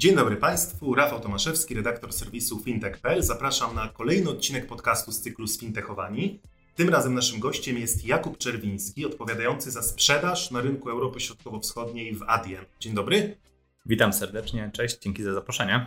[0.00, 3.22] Dzień dobry Państwu, Rafał Tomaszewski, redaktor serwisu fintech.pl.
[3.22, 6.40] Zapraszam na kolejny odcinek podcastu z cyklu Sfintechowani.
[6.74, 12.22] Tym razem naszym gościem jest Jakub Czerwiński, odpowiadający za sprzedaż na rynku Europy Środkowo-Wschodniej w
[12.22, 12.64] Adyen.
[12.80, 13.36] Dzień dobry.
[13.86, 15.86] Witam serdecznie, cześć, dzięki za zaproszenie.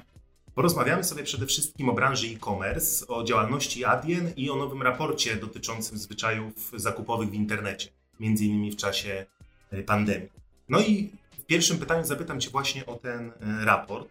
[0.55, 5.98] Porozmawiamy sobie przede wszystkim o branży e-commerce, o działalności Adyen i o nowym raporcie dotyczącym
[5.98, 9.25] zwyczajów zakupowych w internecie, między innymi w czasie
[9.72, 10.30] e, pandemii.
[10.69, 11.12] No i
[11.50, 14.09] pierwszym pytaniu zapytam Cię właśnie o ten e, raport.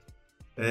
[0.59, 0.63] E,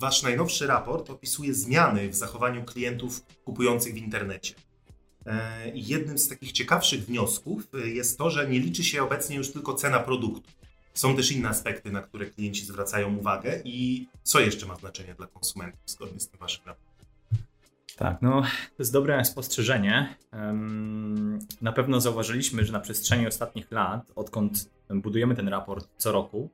[0.00, 4.54] wasz najnowszy raport opisuje zmiany w zachowaniu klientów kupujących w internecie.
[5.74, 9.74] I jednym z takich ciekawszych wniosków jest to, że nie liczy się obecnie już tylko
[9.74, 10.50] cena produktu
[10.94, 15.26] są też inne aspekty, na które klienci zwracają uwagę i co jeszcze ma znaczenie dla
[15.26, 17.06] konsumentów zgodnie z tym waszym raportem?
[17.96, 20.16] Tak, no to jest dobre spostrzeżenie.
[21.60, 26.50] Na pewno zauważyliśmy, że na przestrzeni ostatnich lat, odkąd budujemy ten raport co roku,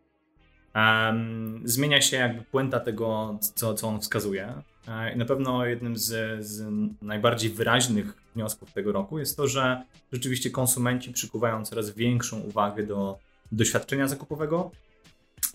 [1.64, 4.62] zmienia się jakby puenta tego, co, co on wskazuje.
[4.88, 6.64] E, na pewno jednym z, z,
[7.02, 13.18] najbardziej wyraźnych wniosków tego roku jest to, że rzeczywiście konsumenci przykuwają coraz większą uwagę do
[13.52, 14.70] doświadczenia zakupowego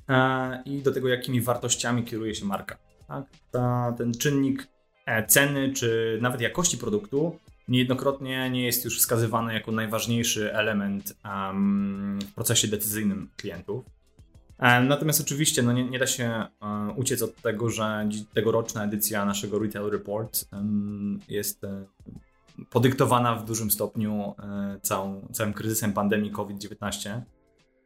[0.10, 2.78] e, i do tego, jakimi wartościami kieruje się marka.
[3.08, 3.26] Tak?
[3.52, 4.68] Ta, ten czynnik
[5.06, 12.20] e, ceny czy nawet jakości produktu niejednokrotnie nie jest już wskazywany jako najważniejszy element um,
[12.22, 13.86] w procesie decyzyjnym klientów.
[14.60, 16.46] E, natomiast oczywiście no nie, nie da się
[16.96, 20.46] uciec od tego, że tegoroczna edycja naszego Retail Report
[21.30, 21.62] jest
[22.70, 24.36] podyktowana w dużym stopniu
[24.82, 27.22] całą, całym kryzysem pandemii COVID-19.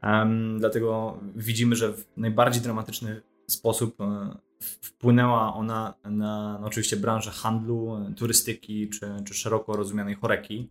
[0.03, 7.31] Um, dlatego widzimy, że w najbardziej dramatyczny sposób e, wpłynęła ona na no oczywiście branżę
[7.31, 10.69] handlu, turystyki czy, czy szeroko rozumianej choreki.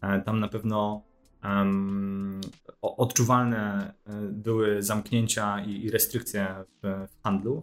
[0.00, 1.02] E, tam na pewno
[1.44, 2.40] um,
[2.82, 7.62] odczuwalne e, były zamknięcia i, i restrykcje w, w handlu.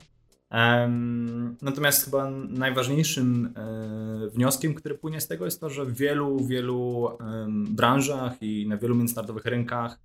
[0.51, 6.45] Um, natomiast chyba najważniejszym e, wnioskiem, który płynie z tego, jest to, że w wielu,
[6.45, 7.09] wielu
[7.69, 9.99] branżach i na wielu międzynarodowych rynkach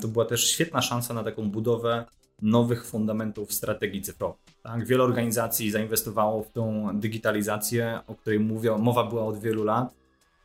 [0.00, 2.04] to była też świetna szansa na taką budowę
[2.42, 4.38] nowych fundamentów strategii cyfrowej.
[4.62, 4.86] Tak?
[4.86, 9.94] Wiele organizacji zainwestowało w tą digitalizację, o której mówią, mowa była od wielu lat.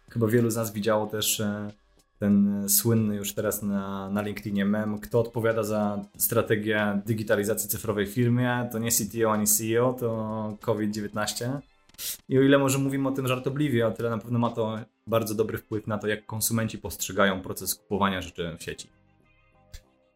[0.10, 1.72] Chyba wielu z nas widziało też e,
[2.20, 8.14] ten słynny już teraz na, na LinkedInie mem, kto odpowiada za strategię digitalizacji cyfrowej w
[8.14, 11.60] firmie, to nie CTO ani CEO, to COVID-19.
[12.30, 15.36] I o ile może mówimy o tym żartobliwie, o tyle na pewno ma to bardzo
[15.36, 18.97] dobry wpływ na to, jak konsumenci postrzegają proces kupowania rzeczy w sieci.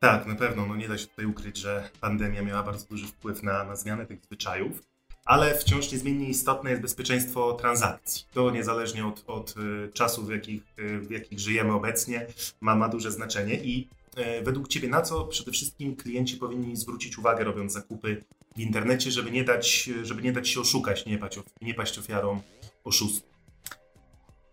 [0.01, 0.65] Tak, na pewno.
[0.65, 4.05] No nie da się tutaj ukryć, że pandemia miała bardzo duży wpływ na, na zmianę
[4.05, 4.83] tych zwyczajów,
[5.25, 8.25] ale wciąż niezmiennie istotne jest bezpieczeństwo transakcji.
[8.33, 12.27] To niezależnie od, od y, czasów, w jakich, y, w jakich żyjemy obecnie,
[12.61, 13.55] ma, ma duże znaczenie.
[13.55, 18.23] I e, według Ciebie na co przede wszystkim klienci powinni zwrócić uwagę, robiąc zakupy
[18.55, 22.41] w internecie, żeby nie dać, żeby nie dać się oszukać, nie paść, nie paść ofiarą
[22.83, 23.29] oszustw?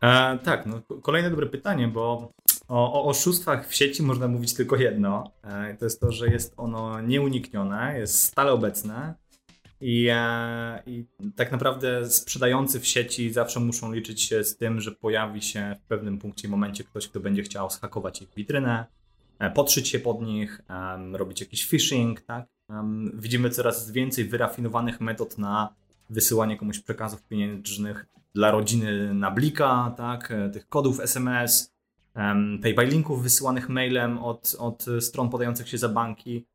[0.03, 2.33] E, tak, no, kolejne dobre pytanie, bo
[2.69, 5.33] o, o oszustwach w sieci można mówić tylko jedno.
[5.43, 9.15] E, to jest to, że jest ono nieuniknione, jest stale obecne
[9.81, 11.05] i, e, i
[11.37, 15.89] tak naprawdę sprzedający w sieci zawsze muszą liczyć się z tym, że pojawi się w
[15.89, 18.87] pewnym punkcie i momencie ktoś, kto będzie chciał schakować ich witrynę,
[19.39, 20.61] e, podszyć się pod nich,
[21.13, 22.47] robić jakiś phishing, tak?
[23.15, 25.75] Widzimy coraz więcej wyrafinowanych metod na
[26.11, 30.33] wysyłanie komuś przekazów pieniężnych dla rodziny na blika, tak?
[30.53, 31.78] Tych kodów SMS,
[32.77, 36.47] pay linków wysyłanych mailem od, od stron podających się za banki.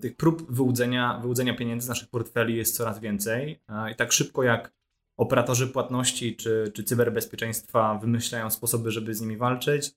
[0.00, 3.60] Tych prób wyłudzenia, wyłudzenia pieniędzy z naszych portfeli jest coraz więcej
[3.92, 4.72] i tak szybko jak
[5.16, 9.92] operatorzy płatności czy, czy cyberbezpieczeństwa wymyślają sposoby, żeby z nimi walczyć,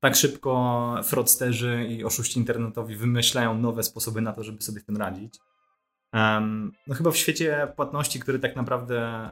[0.00, 4.96] tak szybko fraudsterzy i oszuści internetowi wymyślają nowe sposoby na to, żeby sobie z tym
[4.96, 5.34] radzić.
[6.86, 9.30] no chyba w świecie płatności, który tak naprawdę e,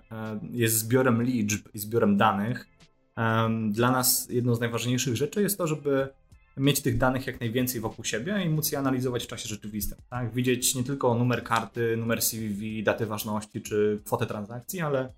[0.51, 2.69] jest zbiorem liczb i zbiorem danych,
[3.71, 6.09] dla nas jedną z najważniejszych rzeczy jest to, żeby
[6.57, 9.99] mieć tych danych jak najwięcej wokół siebie i móc je analizować w czasie rzeczywistym.
[10.11, 10.35] Tak?
[10.35, 15.13] Widzieć nie tylko numer karty, numer CVV, datę ważności czy kwotę transakcji, ale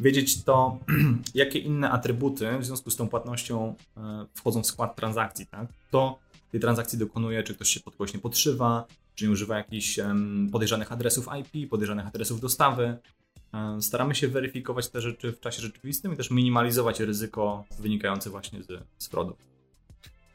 [0.00, 0.78] wiedzieć to,
[1.34, 5.46] jakie inne atrybuty w związku z tą płatnością e, wchodzą w skład transakcji.
[5.46, 5.68] Tak?
[5.88, 6.18] Kto
[6.50, 9.98] tej transakcji dokonuje, czy ktoś się pod kogoś nie podszywa, czy nie używa jakichś
[10.52, 12.96] podejrzanych adresów IP, podejrzanych adresów dostawy.
[13.80, 18.84] Staramy się weryfikować te rzeczy w czasie rzeczywistym i też minimalizować ryzyko wynikające właśnie z,
[18.98, 19.50] z fraudów.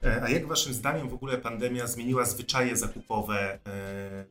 [0.04, 4.26] E, a jak waszym zdaniem w ogóle pandemia zmieniła zwyczaje zakupowe e,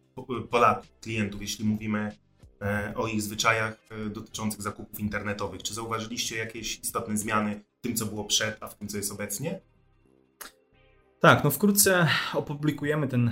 [0.51, 2.17] Polaków, klientów, jeśli mówimy
[2.63, 3.77] e, o ich zwyczajach
[4.11, 5.63] dotyczących zakupów internetowych?
[5.63, 9.13] Czy zauważyliście jakieś istotne zmiany w tym, co było przed, a w tym, co jest
[9.13, 9.61] obecnie?
[11.25, 13.31] Tak, no wkrótce opublikujemy ten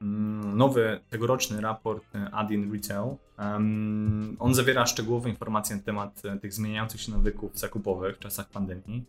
[0.00, 3.16] mm, nowy, tegoroczny raport Adin Retail.
[4.38, 9.04] On zawiera szczegółowe informacje na temat tych zmieniających się nawyków zakupowych w czasach pandemii.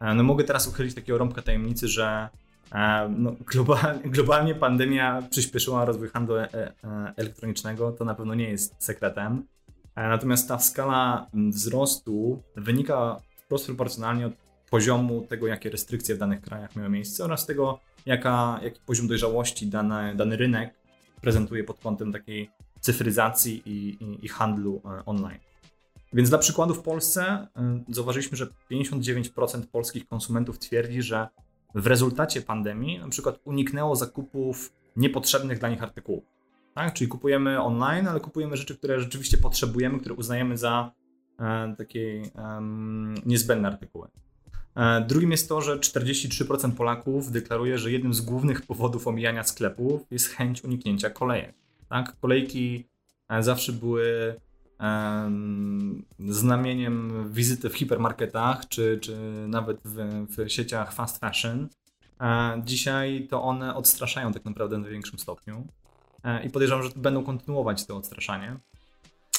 [0.00, 2.28] E, no mogę teraz uchylić takiego rąbka tajemnicy, że
[2.72, 3.34] e, no,
[4.06, 6.72] globalnie, pandemia przyspieszyła rozwój handlu e,
[7.16, 9.46] elektronicznego, to na pewno nie jest sekretem.
[9.96, 16.76] Natomiast ta skala wzrostu wynika wprost proporcjonalnie od poziomu tego, jakie restrykcje w danych krajach
[16.76, 20.74] miały miejsce oraz tego, jaka, jaki poziom dojrzałości dany, dany rynek
[21.20, 22.50] prezentuje pod kątem takiej
[22.80, 25.38] cyfryzacji i, i, i handlu online.
[26.12, 27.48] Więc dla przykładu w Polsce
[27.88, 31.28] y, zauważyliśmy, że 59% polskich konsumentów twierdzi, że
[31.74, 36.24] w rezultacie pandemii na przykład uniknęło zakupów niepotrzebnych dla nich artykułów.
[36.74, 36.94] Tak?
[36.94, 40.92] Czyli kupujemy online, ale kupujemy rzeczy, które rzeczywiście potrzebujemy, które uznajemy za
[41.38, 44.08] e, takie um, niezbędne artykuły.
[44.76, 50.02] E, drugim jest to, że 43% Polaków deklaruje, że jednym z głównych powodów omijania sklepów
[50.10, 51.54] jest chęć uniknięcia kolejek.
[51.88, 52.16] Tak?
[52.20, 52.88] Kolejki
[53.28, 54.34] e, zawsze były
[56.18, 59.16] znamieniem wizyty w hipermarketach, czy, czy
[59.48, 61.68] nawet w, w sieciach fast fashion.
[62.64, 65.66] Dzisiaj to one odstraszają tak naprawdę w największym stopniu
[66.24, 68.56] e, i podejrzewam, że będą kontynuować to odstraszanie.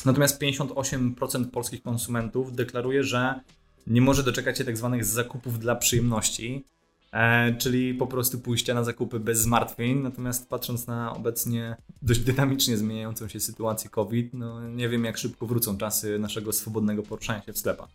[0.05, 3.39] Natomiast 58% polskich konsumentów deklaruje, że
[3.87, 6.65] nie może doczekać się tak zwanych zakupów dla przyjemności,
[7.15, 9.99] E, czyli po prostu pójścia na zakupy bez zmartwień.
[9.99, 15.45] Natomiast patrząc na obecnie dość dynamicznie zmieniającą się sytuację COVID, no nie wiem jak szybko
[15.45, 17.89] wrócą czasy naszego swobodnego poruszania się w sklepach.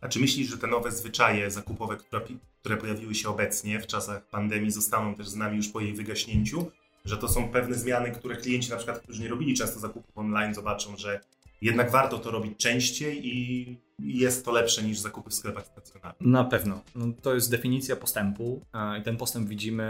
[0.00, 2.22] A czy myślisz, że te nowe zwyczaje zakupowe, które,
[2.60, 6.70] które pojawiły się obecnie w czasach pandemii, zostaną też z nami już po jej wygaśnięciu?
[7.04, 10.54] Że to są pewne zmiany, które klienci, na przykład, którzy nie robili często zakupów online,
[10.54, 11.20] zobaczą, że
[11.62, 16.20] jednak warto to robić częściej i jest to lepsze niż zakupy w sklepach stacjonarnych.
[16.20, 16.82] Na pewno.
[16.94, 18.60] No, to jest definicja postępu
[19.00, 19.84] i ten postęp widzimy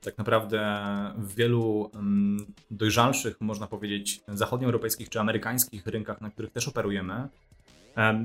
[0.00, 0.84] tak naprawdę
[1.18, 7.28] w wielu mm, dojrzalszych, można powiedzieć, zachodnioeuropejskich czy amerykańskich rynkach, na których też operujemy.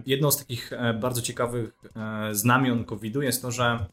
[0.06, 3.86] Jedną z takich e, bardzo ciekawych e, znamion COVID-u jest to, że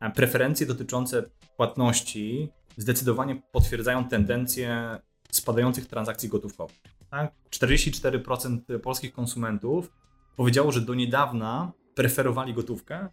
[0.00, 1.22] e, preferencje dotyczące
[1.56, 4.98] płatności zdecydowanie potwierdzają tendencję
[5.30, 6.99] spadających transakcji gotówkowych.
[7.10, 7.32] Tak?
[7.50, 9.92] 44% polskich konsumentów
[10.36, 13.08] powiedziało, że do niedawna preferowali gotówkę,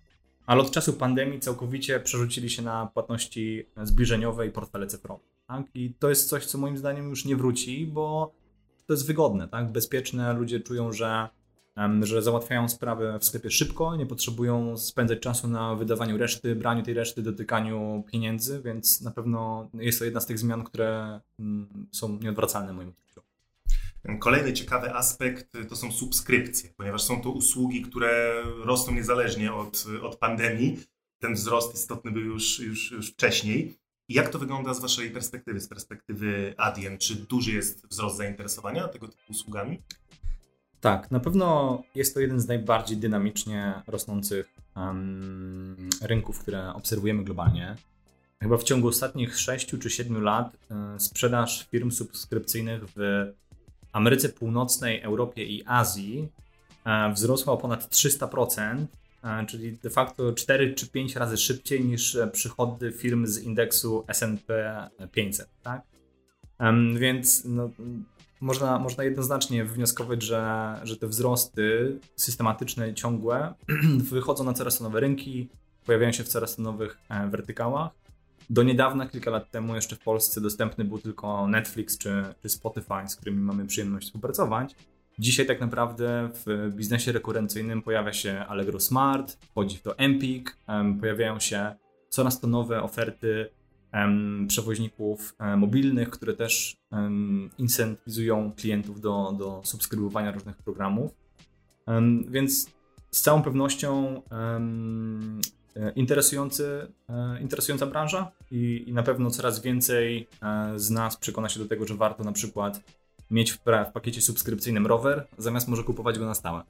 [0.46, 5.24] ale od czasu pandemii całkowicie przerzucili się na płatności zbliżeniowe i portfele cyfrowe.
[5.48, 5.66] Tak?
[5.74, 8.34] I to jest coś, co moim zdaniem już nie wróci, bo
[8.86, 9.72] to jest wygodne, tak?
[9.72, 10.34] bezpieczne.
[10.34, 11.30] Ludzie czują, że,
[12.02, 16.94] że załatwiają sprawę w sklepie szybko, nie potrzebują spędzać czasu na wydawaniu reszty, braniu tej
[16.94, 22.20] reszty, dotykaniu pieniędzy, więc na pewno jest to jedna z tych zmian, które mm, są
[22.20, 22.94] nieodwracalne moim
[24.20, 30.16] Kolejny ciekawy aspekt to są subskrypcje, ponieważ są to usługi, które rosną niezależnie od, od
[30.16, 30.80] pandemii.
[31.20, 33.78] Ten wzrost istotny był już, już, już wcześniej.
[34.10, 36.98] Jak to wygląda z Waszej perspektywy, z perspektywy Adyen?
[36.98, 39.82] Czy duży jest wzrost zainteresowania tego typu usługami?
[40.80, 47.76] Tak, na pewno jest to jeden z najbardziej dynamicznie rosnących um, rynków, które obserwujemy globalnie.
[48.42, 53.26] Chyba w ciągu ostatnich 6 czy 7 lat y, sprzedaż firm subskrypcyjnych w
[53.94, 56.30] Ameryce Północnej, Europie i Azji
[56.86, 58.86] e, wzrosła o ponad 300%,
[59.24, 64.06] e, czyli de facto 4 czy 5 razy szybciej niż e, przychody firm z indeksu
[64.20, 64.50] SP
[65.12, 65.50] 500.
[65.64, 65.82] Tak?
[66.96, 67.70] Więc no,
[68.42, 73.54] można, można jednoznacznie wnioskować, że, że te wzrosty systematyczne, ciągłe
[74.12, 75.50] wychodzą na coraz nowe rynki,
[75.86, 76.98] pojawiają się w coraz nowych
[77.30, 77.92] wertykałach.
[78.50, 83.08] Do niedawna, kilka lat temu, jeszcze w Polsce dostępny był tylko Netflix czy, czy Spotify,
[83.08, 84.76] z którymi mamy przyjemność współpracować.
[85.20, 90.58] Dzisiaj tak naprawdę w biznesie rekurencyjnym pojawia się Allegro Smart, wchodzi w to Empik,
[91.00, 91.76] pojawiają się
[92.10, 93.50] coraz to nowe oferty
[94.48, 96.78] przewoźników e, mobilnych, które też
[97.58, 101.12] incentywizują klientów do, do subskrybowania różnych programów.
[102.28, 102.70] Więc
[103.12, 104.22] z całą pewnością
[105.96, 111.60] interesujący, e, interesująca branża i, i, na pewno coraz więcej e, z nas przekona się
[111.60, 112.82] do tego, że warto na przykład
[113.32, 116.64] mieć w, w pakiecie subskrypcyjnym rower, zamiast może kupować go na stałe.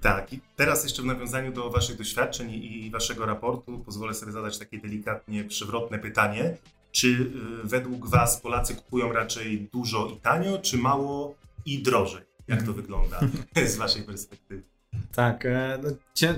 [0.00, 4.58] Tak, i teraz jeszcze w nawiązaniu do Waszych doświadczeń i Waszego raportu pozwolę sobie zadać
[4.58, 6.56] takie delikatnie przewrotne pytanie.
[6.92, 7.30] Czy y,
[7.64, 11.34] według Was Polacy kupują raczej dużo i tanio, czy mało
[11.66, 12.22] i drożej?
[12.48, 13.20] Jak to wygląda
[13.66, 14.75] z Waszej perspektywy?
[15.16, 15.90] Tak, e, no,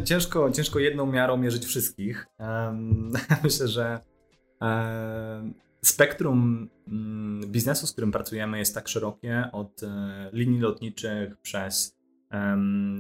[0.05, 2.27] ciężko, ciężko jedną miarą mierzyć wszystkich.
[3.45, 4.01] Myślę, że
[5.83, 11.99] spektrum mm, biznesu, z którym pracujemy, jest tak szerokie od e, linii lotniczych przez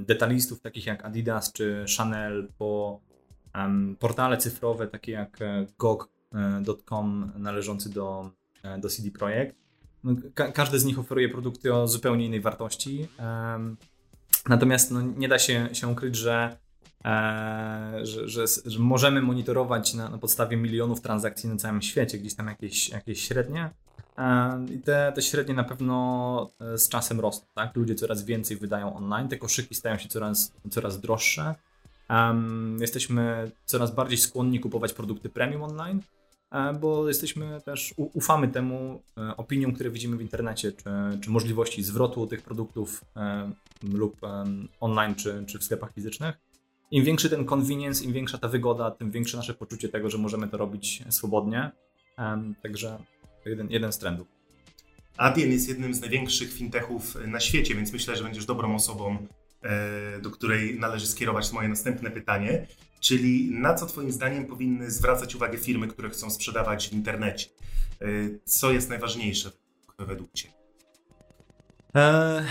[0.00, 3.00] detalistów takich jak Adidas czy Chanel po
[3.98, 8.30] portale cyfrowe takie jak e, gog.com należący do,
[8.78, 9.56] do CD Projekt.
[10.04, 13.08] No, ka każdy z nich oferuje produkty o zupełnie innej wartości.
[14.48, 16.56] Natomiast no, nie da się, się ukryć, że,
[17.04, 22.34] e, że, że, że, możemy monitorować na, na, podstawie milionów transakcji na całym świecie, gdzieś
[22.34, 23.70] tam jakieś, jakieś średnie.
[24.18, 27.46] E, I te, te średnie na pewno e, z czasem rosną.
[27.54, 27.76] Tak?
[27.76, 31.54] Ludzie coraz więcej wydają online, te koszyki stają się coraz, coraz droższe.
[32.10, 36.00] Um, jesteśmy coraz bardziej skłonni kupować produkty premium online.
[36.50, 40.84] E, bo jesteśmy też, ufamy temu e, opiniom, które widzimy w internecie, czy,
[41.20, 43.52] czy możliwości zwrotu tych produktów e,
[43.82, 44.20] lub
[44.80, 46.38] online, czy, czy w sklepach fizycznych.
[46.90, 50.48] Im większy ten convenience, im większa ta wygoda, tym większe nasze poczucie tego, że możemy
[50.48, 51.70] to robić swobodnie.
[52.62, 52.98] Także
[53.46, 54.26] jeden, jeden z trendów.
[55.16, 59.26] Adyen jest jednym z największych fintechów na świecie, więc myślę, że będziesz dobrą osobą,
[60.22, 62.66] do której należy skierować moje następne pytanie.
[63.00, 67.46] Czyli na co Twoim zdaniem powinny zwracać uwagę firmy, które chcą sprzedawać w internecie?
[68.02, 69.50] Y, co jest najważniejsze
[69.98, 70.54] według Ciebie?
[71.96, 72.44] E,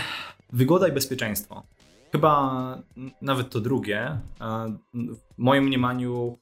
[0.52, 1.66] wygoda i bezpieczeństwo.
[2.12, 2.82] Chyba
[3.22, 4.20] nawet to drugie.
[4.40, 6.38] E, w moim mniemaniu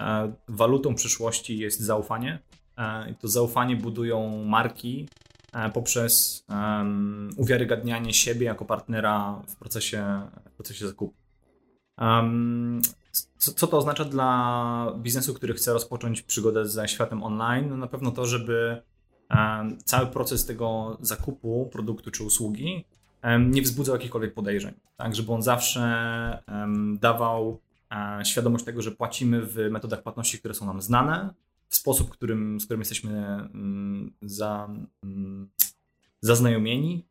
[0.00, 2.38] e, walutą przyszłości jest zaufanie.
[2.76, 5.08] E, I to zaufanie budują marki
[5.52, 6.44] e, poprzez
[7.36, 10.20] uwiarygadnianie siebie jako partnera w procesie,
[10.50, 11.14] w procesie zakupu.
[13.44, 17.68] Co, co, to oznacza dla biznesu, który chce rozpocząć przygodę ze światem online?
[17.68, 18.82] No na pewno to, żeby
[19.30, 22.84] um, cały proces tego zakupu produktu czy usługi
[23.24, 24.74] um, nie wzbudzał jakichkolwiek podejrzeń.
[24.96, 25.84] Tak, żeby on zawsze
[27.00, 27.60] dawał
[27.90, 31.34] e, świadomość tego, że płacimy w metodach płatności, które są nam znane,
[31.68, 34.68] w sposób, którym, z którym jesteśmy mm, za,
[35.02, 35.50] mm,
[36.20, 37.06] zaznajomieni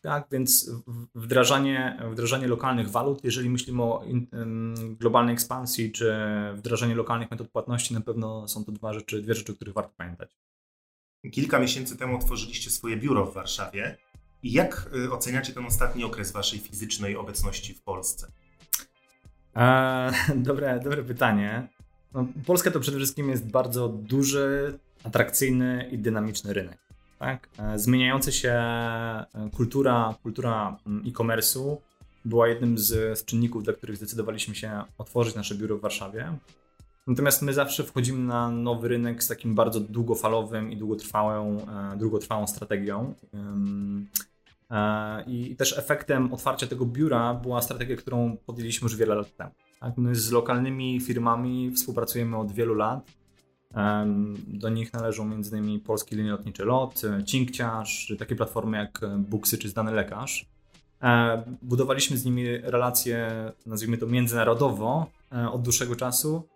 [0.00, 0.70] tak, więc
[1.14, 6.14] wdrażanie, wdrażanie lokalnych walut, jeżeli myślimy o in, um, globalnej ekspansji, czy
[6.54, 9.92] wdrażanie lokalnych metod płatności, na pewno są to dwa rzeczy, dwie rzeczy, o których warto
[9.96, 10.36] pamiętać.
[11.32, 13.96] Kilka miesięcy temu otworzyliście swoje biuro w Warszawie.
[14.42, 18.32] I jak y, oceniacie ten ostatni okres waszej fizycznej obecności w Polsce?
[19.56, 21.68] E, dobre, dobre pytanie.
[22.14, 26.85] No, Polska to przede wszystkim jest bardzo duży, atrakcyjny i dynamiczny rynek.
[27.18, 27.48] Tak?
[27.58, 31.76] E, zmieniająca się e, kultura, kultura mm, e-commerce'u
[32.24, 36.32] była jednym z, z czynników, dla których zdecydowaliśmy się otworzyć nasze biuro w Warszawie.
[37.06, 42.46] Natomiast my zawsze wchodzimy na nowy rynek z takim bardzo długofalowym i długotrwałą, e, długotrwałą
[42.46, 43.14] strategią.
[45.26, 49.50] I też efektem otwarcia tego biura była strategia, którą podjęliśmy już wiele lat temu.
[49.80, 49.96] Tak?
[49.96, 53.10] My z lokalnymi firmami współpracujemy od wielu lat
[54.46, 55.80] do nich należą m.in.
[55.80, 60.46] polskie linie lotnicze LOT, Cinkciarz, takie platformy jak Buksy czy Zdany Lekarz.
[61.02, 63.28] E, budowaliśmy z nimi relacje,
[63.66, 66.48] nazwijmy to międzynarodowo, e, od dłuższego czasu,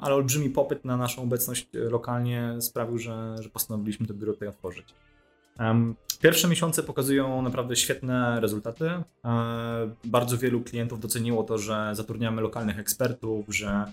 [0.00, 4.94] ale olbrzymi popyt na naszą obecność lokalnie sprawił, że, że postanowiliśmy to biuro tutaj otworzyć.
[6.20, 8.90] Pierwsze miesiące pokazują naprawdę świetne rezultaty.
[8.90, 9.04] E,
[10.04, 13.92] bardzo wielu klientów doceniło to, że zatrudniamy lokalnych ekspertów, że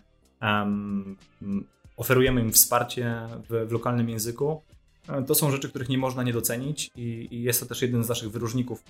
[1.98, 4.62] oferujemy im wsparcie w, w lokalnym języku.
[5.10, 8.04] E, to są rzeczy, których nie można nie docenić i, i jest to też jeden
[8.04, 8.84] z naszych wyróżników,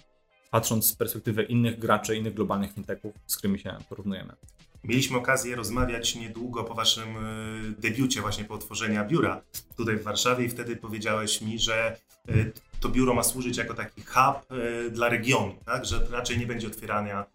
[0.51, 4.33] patrząc z perspektywy innych graczy, innych globalnych fintechów, z którymi się porównujemy.
[4.83, 7.21] Mieliśmy okazję rozmawiać niedługo po waszym e,
[7.77, 9.41] debiucie, właśnie po otworzeniu biura
[9.77, 12.33] tutaj w Warszawie i wtedy powiedziałeś mi, że e,
[12.79, 14.57] to biuro ma służyć jako taki hub
[14.91, 15.85] dla regionu, tak?
[15.85, 17.25] że raczej nie będzie otwierania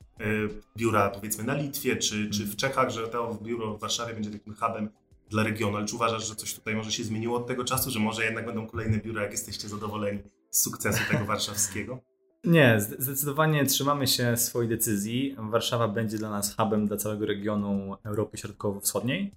[0.77, 4.55] biura powiedzmy na Litwie czy, czy w Czechach, że to biuro w Warszawie będzie takim
[4.55, 4.91] hubem
[5.30, 7.99] dla regionu, ale czy uważasz, że coś tutaj może się zmieniło od tego czasu, że
[7.99, 11.99] może jednak będą kolejne biura, jak jesteście zadowoleni z sukcesu tego warszawskiego?
[12.44, 15.37] Nie, zdecydowanie trzymamy się swojej decyzji.
[15.38, 19.32] Warszawa będzie dla nas hubem dla całego regionu Europy Środkowo-Wschodniej.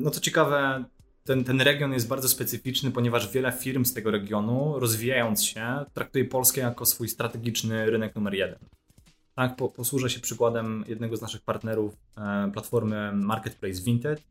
[0.00, 0.84] No co ciekawe,
[1.24, 6.24] ten, ten region jest bardzo specyficzny, ponieważ wiele firm z tego regionu, rozwijając się, traktuje
[6.24, 8.58] Polskę jako swój strategiczny rynek numer jeden.
[9.34, 14.22] Tak, po, posłużę się przykładem jednego z naszych partnerów, e, platformy Marketplace Vinted,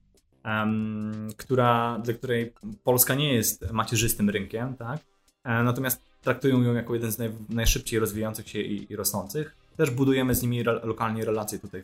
[1.38, 5.00] która, dla której Polska nie jest macierzystym rynkiem, tak?
[5.44, 9.56] E, natomiast traktują ją jako jeden z naj, najszybciej rozwijających się i, i, rosnących.
[9.78, 11.84] Też budujemy z nimi re, lokalnie relacje tutaj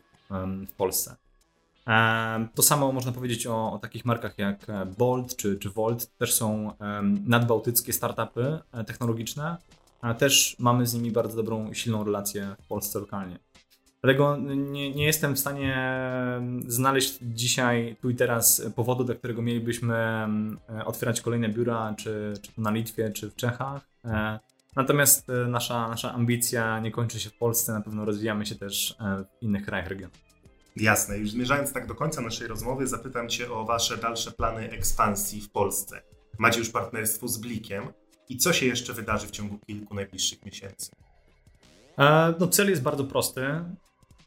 [0.67, 1.15] w Polsce.
[2.55, 4.65] To samo można powiedzieć o, o takich markach jak
[4.97, 6.17] Bolt czy, czy Volt.
[6.17, 6.71] Też są
[7.25, 9.57] nadbałtyckie startupy technologiczne,
[10.01, 13.39] a też mamy z nimi bardzo dobrą silną relację w Polsce lokalnie.
[14.03, 15.77] Dlatego nie, nie jestem w stanie
[16.67, 20.27] znaleźć dzisiaj, tu i teraz powodu, dla którego mielibyśmy
[20.85, 23.81] otwierać kolejne biura, czy, czy na Litwie, czy w Czechach.
[24.05, 24.39] E,
[24.75, 28.95] natomiast e, nasza, nasza ambicja nie kończy się w Polsce, na pewno rozwijamy się też
[28.99, 30.13] e, w innych krajach regionu.
[30.75, 35.41] Jasne, już zmierzając tak do końca naszej rozmowy, zapytam Cię o Wasze dalsze plany ekspansji
[35.41, 36.01] w Polsce.
[36.39, 37.83] Macie już partnerstwo z Blikiem
[38.29, 40.91] i co się jeszcze wydarzy w ciągu kilku najbliższych miesięcy?
[42.39, 43.41] No, cel jest bardzo prosty.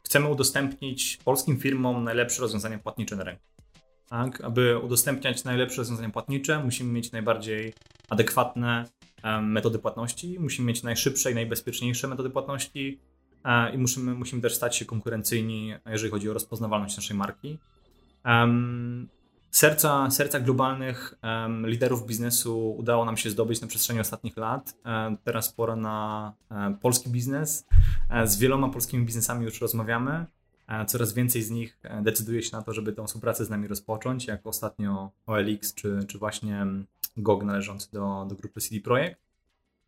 [0.07, 3.43] Chcemy udostępnić polskim firmom najlepsze rozwiązania płatnicze na rynku.
[4.09, 4.41] Tak?
[4.41, 7.73] Aby udostępniać najlepsze rozwiązania płatnicze, musimy mieć najbardziej
[8.09, 8.85] adekwatne
[9.41, 12.99] metody płatności, musimy mieć najszybsze i najbezpieczniejsze metody płatności
[13.43, 17.57] e, i musimy, musimy też stać się konkurencyjni, jeżeli chodzi o rozpoznawalność naszej marki.
[19.51, 24.73] Serca, serca globalnych um, liderów biznesu udało nam się zdobyć na przestrzeni ostatnich lat.
[24.85, 27.67] Um, teraz pora na um, polski biznes.
[28.09, 30.25] E, z wieloma polskimi biznesami już rozmawiamy.
[30.67, 33.67] E, coraz więcej z nich e, decyduje się na to, żeby tę współpracę z nami
[33.67, 36.65] rozpocząć, jak ostatnio OLX czy, czy właśnie
[37.17, 39.21] GOG należący do, do grupy CD Projekt.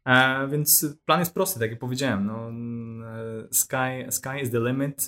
[0.06, 2.26] E, więc plan jest prosty, tak jak powiedziałem.
[2.26, 2.52] No,
[3.52, 5.06] sky, sky is the limit.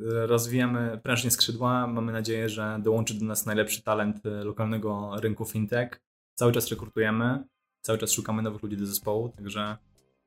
[0.00, 1.86] E, rozwijamy prężnie skrzydła.
[1.86, 6.00] Mamy nadzieję, że dołączy do nas najlepszy talent lokalnego rynku fintech.
[6.34, 7.44] Cały czas rekrutujemy,
[7.82, 9.76] cały czas szukamy nowych ludzi do zespołu, także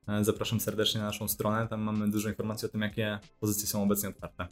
[0.08, 1.68] E, zapraszam serdecznie na naszą stronę.
[1.68, 4.46] Tam mamy dużo informacji o tym, jakie pozycje są obecnie otwarte.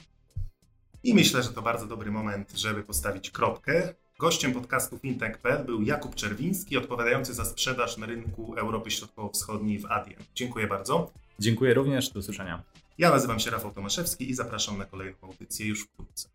[1.03, 3.95] I myślę, że to bardzo dobry moment, żeby postawić kropkę.
[4.19, 10.19] Gościem podcastu fintech.pl był Jakub Czerwiński, odpowiadający za sprzedaż na rynku Europy Środkowo-Wschodniej w Adyen.
[10.35, 11.11] Dziękuję bardzo.
[11.39, 12.63] Dziękuję również, do usłyszenia.
[12.99, 16.29] Ja nazywam się Rafał Tomaszewski i zapraszam na kolejną audycję już wkrótce.